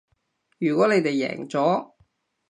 [0.57, 1.91] 如果你哋贏咗